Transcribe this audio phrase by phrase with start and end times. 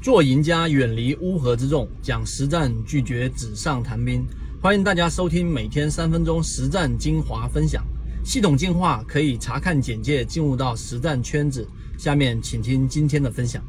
[0.00, 4.24] 做赢家，远离乌合之众，讲实战，拒绝纸上谈兵。
[4.62, 7.82] 欢迎大家收听每天三分钟实战精华分享，
[8.24, 11.66] 系统进化可以查看简介进入到实战圈子。
[11.98, 13.60] 下面请听今天的分享。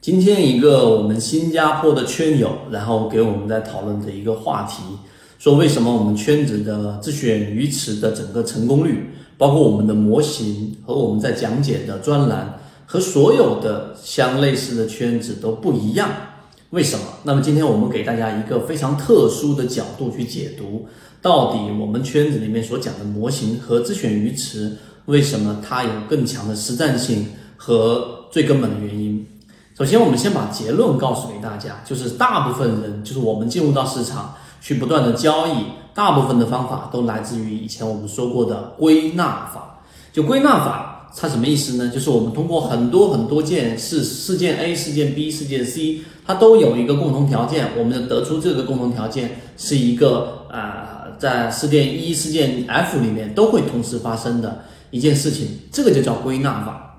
[0.00, 4.84] 今天一个我们新加坡的圈友，然后给我们在讨论的一个话题，
[5.40, 12.60] 说为什么我们圈子的自选鱼池的整个成功率，包括我们的模型和我们在讲解的专栏。
[12.92, 16.10] 和所有的相类似的圈子都不一样，
[16.68, 17.04] 为什么？
[17.22, 20.86] 那么今天我们给大家一个非常特殊的角度去解读，
[21.22, 29.26] 到底我们圈子里面所讲的模型和自选鱼池，为什么它有更强的实战性和最根本的原因？
[29.74, 35.64] 首先，我们先把结论告诉给大家，就是大部分人，就是我们进入到市场去不断的交易，
[35.94, 39.80] 大部分的方法都来自于以前我们说过的归纳法，
[40.12, 41.01] 就归纳法。
[41.14, 41.88] 它什么意思呢？
[41.88, 56.96] 就是我们通过很多很多件事事件 A、事件 B、事件 C，它都有一个共同条件，我们就得出这个共同条件是一个呃，在事件一、事件 F 里面都会同时发生的一件事情，这个就叫归纳法。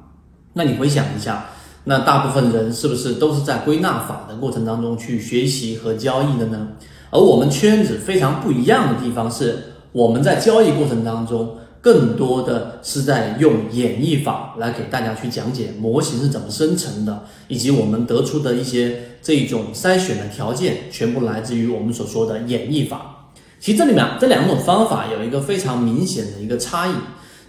[0.53, 1.47] 那你回想一下，
[1.85, 6.67] 那大部分人是不是都是在归纳法的过程当中去学习和交易的呢？
[7.09, 11.57] 而我们圈子非常不一样的地方是，我们在交易过程当中。
[11.83, 23.29] 更多的是在用演绎法来给大家去讲解模型是怎么生成的，以及我们得出的一些这种筛选的条件，全部来自于我们所说的演绎法。
[23.59, 26.93] 其实这里面这两种方法有一个非常明显的一个差异，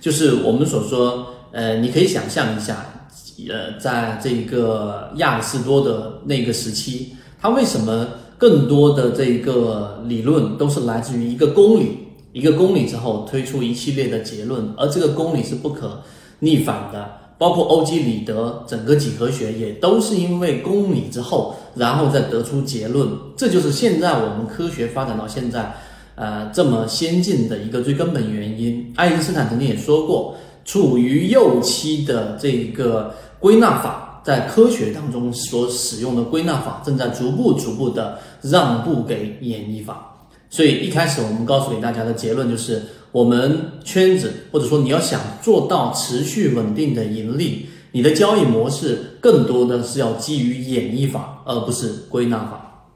[0.01, 3.07] 就是我们所说，呃，你可以想象一下，
[3.49, 11.99] 呃，在这个亚里士多的那个时期，他为什么更多的这个理论都是来自于一个公理？
[12.35, 16.03] 一个公理之后推出一系列的结论，而这个公理是不可
[16.41, 17.25] 逆反的。
[17.37, 23.09] 包括欧几里得整个几何学也都是因为公理之后，然后再得出结论。
[23.37, 25.75] 这就是现在我们科学发展到现在，
[26.15, 28.93] 呃，这么先进的一个最根本原因。
[28.95, 40.24] 爱因斯坦曾经也说过，处于幼期的这个归纳法，在科学当中所使用的归纳法，正在逐步逐步的让步给演绎法。
[40.55, 52.87] 所以一开始我们告诉给大家的结论就是，我们圈子或者说你要想做到持续稳定的盈利，你的交易模式更多的是要基于演绎法，而不是归纳法。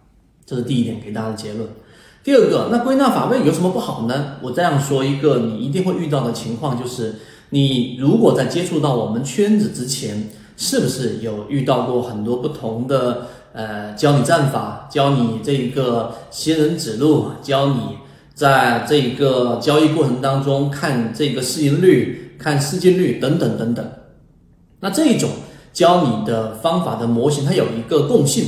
[0.47, 1.69] 这是第一点给大家的结论。
[2.23, 4.37] 第二个，那归纳法为有什么不好呢？
[4.41, 7.17] 我这样说一个你一定会遇到的情况，就是
[7.51, 13.27] 你如果在接触到我们圈子之前，是不是有遇到过很多不同的？
[13.59, 17.99] 呃，教你战法，教你这一个仙人指路，教你
[18.33, 23.85] 在这一个交易过程当中看这个市盈率、看市净率等等等等。
[24.79, 25.29] 那这一种
[25.73, 28.45] 教你的方法的模型，它有一个共性，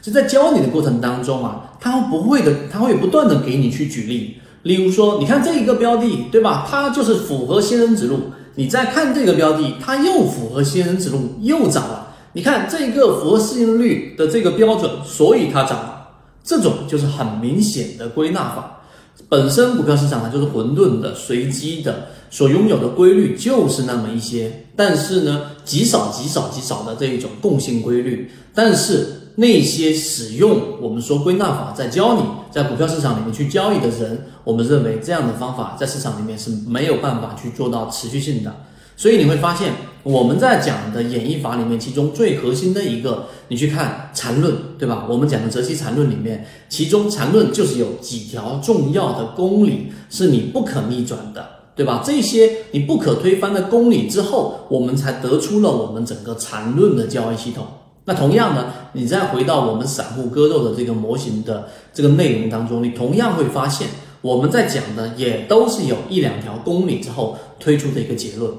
[0.00, 4.38] 就在教你的过程当中啊，它不会的，它会不断的给你去举例。
[4.62, 6.66] 例如说，你看这一个标的，对吧？
[6.66, 8.18] 它就是符合仙人指路。
[8.54, 12.13] 你再看这个标的，它又符合仙人指路，又涨了。
[12.34, 16.10] 你看这个符合市盈率的这个标准，所以它涨了。
[16.42, 18.82] 这种就是很明显的归纳法。
[19.28, 24.66] 本身股票市场呢就是混沌的、随机的，所拥有的规律就是那么一些。
[24.76, 28.30] 但是呢，极少、极少、极少的这一种共性规律。
[28.52, 38.52] 但是那些使用我们说归纳法在教你在股票市场里面去交易的人，我们认为这样的方法在市场里面是没有办法去做到持续性的。
[39.04, 39.70] 所以你会发现，
[40.02, 45.06] 我们在讲的演绎法里面，其中最核心的一个，你去看缠论，对吧？
[45.06, 52.02] 我们讲的择期缠论里面，其中缠论就是有几条重要的公理是你不可逆转的，对吧？
[52.02, 57.66] 这些你不可推翻的公理之后，我们才得出了我们整个缠论的交易系统。
[58.06, 63.86] 那同样呢，你再回到我们散户割肉的这个模型的这个内容当中，你同样会发现，
[64.22, 68.50] 我们在讲的也都是有一两条公理之后推出的一个结论。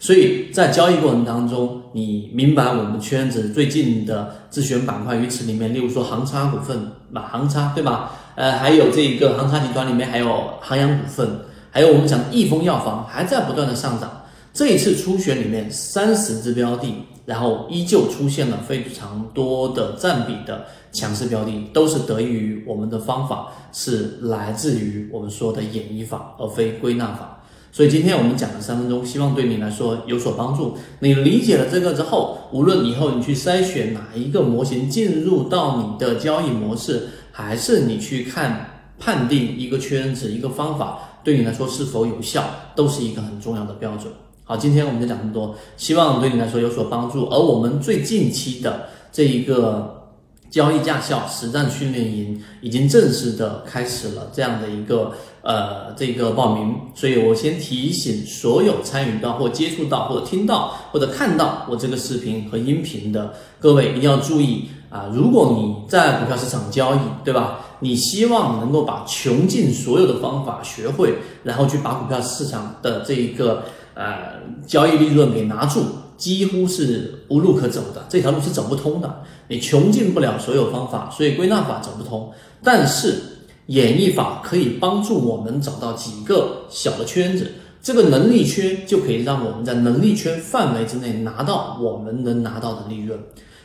[0.00, 8.12] 所以在交易过程当中，你明白我们圈子最近的自选板块鱼池里面，例如说航叉股份，那航叉对吧？
[8.36, 11.28] 呃，还有这个航叉集团里面还有航洋股份，
[11.72, 14.22] 还有我们讲的益丰药房还在不断的上涨。
[14.52, 16.92] 这一次初选里面三十只标的，
[17.26, 27.37] 然后依旧出现了非常多的占比的强势标的，都是得益于我们的方法是来自于我们说的演绎法，而非归纳法。
[27.70, 30.76] 所以今天我们讲了三分钟，希望对你来说有所帮助。
[31.00, 42.42] 你理解了这个之后，无论以后你去筛选哪一个模型进入到你的交易模式，还是你去看判定一个圈子、一个方法对你来说是否有效，
[42.74, 44.12] 都是一个很重要的标准。
[44.44, 47.26] 好，今天我们就讲这么多，希望对你来说有所帮助。
[47.26, 49.97] 而我们最近期的这一个
[50.50, 55.12] 交易驾校实战训练营已经正式的开始了这样的一个
[55.42, 65.10] 呃这个报名，所以我先提醒所有参与到或接触到或者听到或者看到我这个视频和音频的各位，一定要注意啊！
[65.12, 67.60] 如果你在股票市场交易，对吧？
[67.80, 71.14] 你希望能够把穷尽所有的方法学会，
[71.44, 73.64] 然后去把股票市场的这一个。
[73.94, 75.84] 呃，交易利润给拿住，
[76.18, 79.22] 几乎是无路可走的，这条路是走不通的。
[79.48, 82.30] 你穷尽不了所有方法，所以归纳法走不通。
[82.62, 83.14] 但是
[83.66, 93.18] 演绎法可以帮助我们找到几个小的圈子，这个能力圈就可以让我们在能力圈范围之内拿到我们能拿到的利润。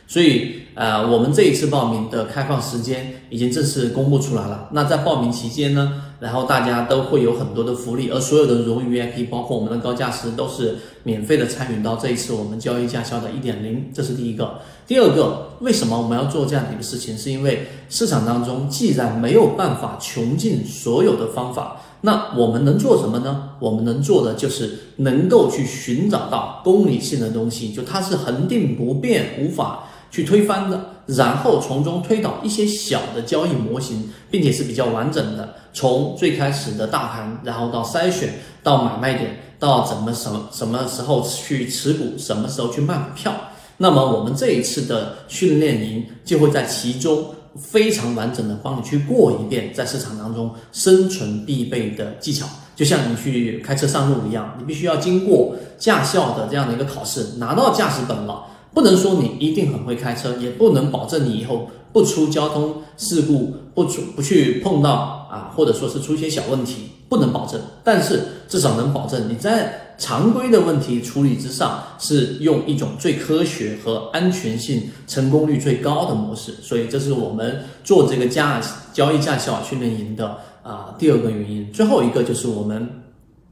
[0.06, 4.68] 所以，呃，我们这一次报名的开放时间已经正式公布出来了。
[4.72, 13.90] 那在报名期间呢，然后大家都会有很多的福利，而所有的荣誉 VIP，包括我们的高价师，都是免费的参与到这一次我们交易驾校的一点零。
[13.94, 14.58] 这是第一个。
[14.86, 17.16] 第二个，为什么我们要做这样的一个事情？
[17.16, 23.52] 是因为市场当中既然没有办法穷尽所有的方法，那我们能做什么呢？
[23.58, 29.84] 我们能做的就是能够去寻找到公理性的东西，就它是恒定不变，无法。
[30.14, 35.52] 去推翻的，然后从中推导一些小的交易模型，并且是比较完整的。
[35.72, 38.32] 从最开始的大盘，然后到筛选，
[38.62, 43.34] 到买卖点，到怎么什什么时候去持股，什么时候去卖股票。
[43.78, 52.46] 那么我们这一次的训练营就会在其中非常完整的帮你去过一遍，在市场当中生存必备的技巧，
[52.76, 58.44] 就像你去开车上路一样，你必须要经过驾校的这样的一个考试，拿到驾驶本了。
[58.74, 67.60] 不能说你一定很会开车，也不能保证你以后不出交通事故，不出不去碰到啊，或者说是出一些小问题，不能保证。
[67.84, 76.52] 但是至少能保证你在常规的问题处理之上，是用一种最科学和安全性、成功率最高的模式。
[76.60, 78.60] 所以这是我们做这个驾
[78.92, 81.72] 交易驾校训练营的啊第二个原因。
[81.72, 82.88] 最后一个就是我们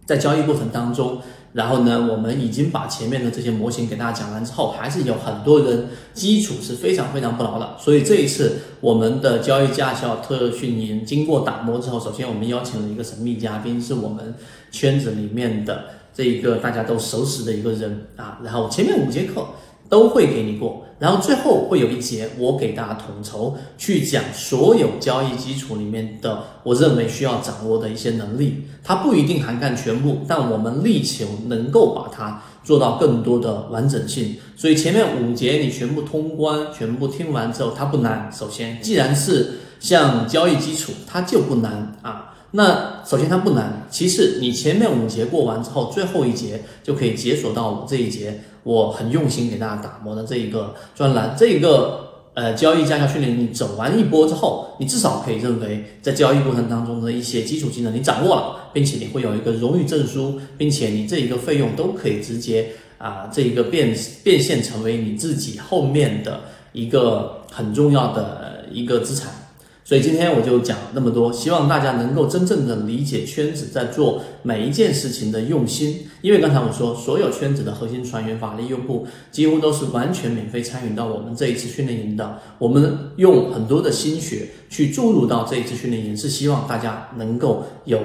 [0.04, 1.20] 在交易过程当中。
[1.52, 7.76] 然后呢，我们已经把前面的这些模型给大家讲完之后，还是有很多人基础是非常非常不牢的。
[7.78, 14.34] 所以这一次我们的交易驾校特训营经过打磨之后，首先我们邀请了一个神秘嘉宾，是我们
[14.70, 15.84] 圈子里面的
[16.14, 18.38] 这一个大家都熟识的一个人啊。
[18.42, 19.46] 然后前面五节课。
[19.88, 34.36] 都会给你过，然后最后会有一节我给大家统筹去讲所有交易基础里面的我认为需要掌握的一些能力，它不一定涵盖全部，但我们力求能够把它做到更多的完整性。
[34.56, 38.30] 所以前面五节你全部通关，全部听完之后，它不难。
[38.32, 42.28] 首先，既然是像交易基础，它就不难啊。
[42.52, 48.44] 那首先它不难，其次你前面五节过完之后，最后一节就可以解锁到我这一节。
[48.64, 66.40] 我很用心给大家打磨的这一个专栏，这一个呃交易驾校训练，你走完一波之后，你至少可以认为在交易过程当中的一些基础技能你掌握了，并且你会有一个荣誉证书，并且你这一个费用都可以直接啊这一个变变现成为你自己后面的
[66.72, 69.41] 一个很重要的一个资产。
[69.84, 76.06] 所以今天我就讲那么多，希望大家能够真正的理解圈子在做每一件事情的用心。
[76.20, 82.38] 因为刚才我说，所有圈子的核心船员、法律用户几乎都是完全免费参与到我们这一次训练营的。
[82.58, 87.98] 我们用很多的心血去注入到这一次训练营，是希望大家能够有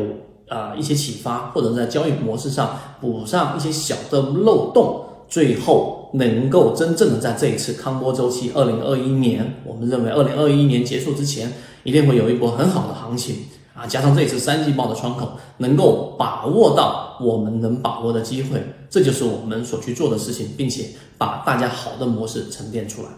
[0.48, 5.04] 啊一些启发，或者在交易模式上补上一些小的漏洞。
[5.30, 11.52] 最后能够真正的在这一次康波周期，二零二一年，我们认为二零二一年结束之前，
[11.84, 13.38] 一定会有一波很好的行情
[13.74, 13.86] 啊！
[13.86, 20.86] 加上这一次三季报的窗口，能够把握到我们能把握的机会，这就是我们所去做的事情，并且
[21.18, 23.10] 把大家好的模式沉淀出来。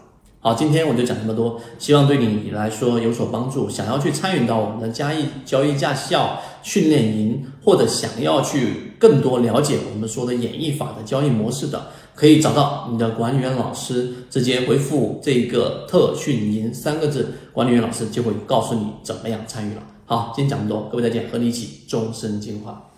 [0.42, 3.70] 好，今天我就讲这么多，希望对你来说有所帮助。
[3.70, 11.88] 想要去参与到我们的交易交易驾校训练营，或者想要去更多了解我们说的演绎法的交易模式的，
[12.20, 19.82] 可以找到你的管理员老师，直接回复这个特训营三个字，管理员老师就会告诉你怎么样参与了。
[20.06, 22.89] 好，今天讲这么多，各位再见，和你一起终身进化。